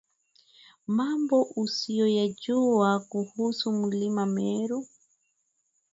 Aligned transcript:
mambo 0.87 1.45
usioyajua 1.57 2.99
kuhusu 2.99 3.71
mlima 3.71 4.25
Meru 4.25 4.87